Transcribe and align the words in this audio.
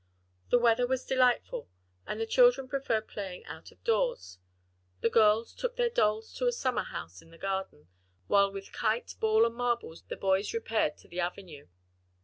The 0.49 0.57
weather 0.57 0.87
was 0.87 1.05
delightful, 1.05 1.69
and 2.07 2.19
the 2.19 2.25
children 2.25 2.67
preferred 2.67 3.07
playing 3.07 3.45
out 3.45 3.69
of 3.71 3.83
doors; 3.83 4.39
the 5.01 5.11
girls 5.11 5.53
took 5.53 5.75
their 5.75 5.91
dolls 5.91 6.33
to 6.37 6.47
a 6.47 6.51
summer 6.51 6.81
house 6.81 7.21
in 7.21 7.29
the 7.29 7.37
garden, 7.37 7.87
while 8.25 8.51
with 8.51 8.73
kite, 8.73 9.13
ball 9.19 9.45
and 9.45 9.53
marbles, 9.53 10.01
the 10.07 10.17
boys 10.17 10.55
repaired 10.55 10.97
to 10.97 11.07
the 11.07 11.19
avenue. 11.19 11.67